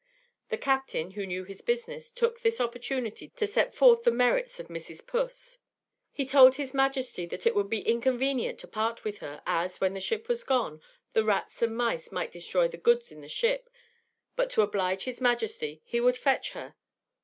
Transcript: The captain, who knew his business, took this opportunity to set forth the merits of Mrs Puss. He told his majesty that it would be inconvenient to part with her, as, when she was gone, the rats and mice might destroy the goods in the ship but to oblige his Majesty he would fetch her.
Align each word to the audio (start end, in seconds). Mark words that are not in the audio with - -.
The 0.49 0.57
captain, 0.57 1.11
who 1.11 1.27
knew 1.27 1.43
his 1.43 1.61
business, 1.61 2.11
took 2.11 2.41
this 2.41 2.59
opportunity 2.59 3.27
to 3.35 3.45
set 3.45 3.75
forth 3.75 4.01
the 4.03 4.09
merits 4.09 4.59
of 4.59 4.67
Mrs 4.67 5.05
Puss. 5.05 5.59
He 6.11 6.25
told 6.25 6.55
his 6.55 6.73
majesty 6.73 7.27
that 7.27 7.45
it 7.45 7.53
would 7.53 7.69
be 7.69 7.81
inconvenient 7.87 8.57
to 8.61 8.67
part 8.67 9.03
with 9.03 9.19
her, 9.19 9.43
as, 9.45 9.79
when 9.79 9.99
she 9.99 10.17
was 10.27 10.43
gone, 10.43 10.81
the 11.13 11.23
rats 11.23 11.61
and 11.61 11.77
mice 11.77 12.11
might 12.11 12.31
destroy 12.31 12.67
the 12.67 12.77
goods 12.77 13.11
in 13.11 13.21
the 13.21 13.29
ship 13.29 13.69
but 14.35 14.49
to 14.49 14.63
oblige 14.63 15.03
his 15.03 15.21
Majesty 15.21 15.83
he 15.85 16.01
would 16.01 16.17
fetch 16.17 16.53
her. 16.53 16.73